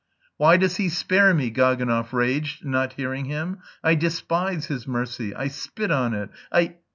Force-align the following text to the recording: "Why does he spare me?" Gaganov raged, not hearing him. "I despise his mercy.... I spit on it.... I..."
"Why 0.37 0.57
does 0.57 0.77
he 0.77 0.89
spare 0.89 1.31
me?" 1.31 1.51
Gaganov 1.51 2.11
raged, 2.11 2.65
not 2.65 2.93
hearing 2.93 3.25
him. 3.25 3.59
"I 3.83 3.93
despise 3.93 4.65
his 4.65 4.87
mercy.... 4.87 5.35
I 5.35 5.47
spit 5.47 5.91
on 5.91 6.15
it.... 6.15 6.31
I..." 6.51 6.77